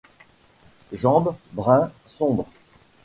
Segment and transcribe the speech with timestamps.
[0.93, 2.47] Jambe brun sombre.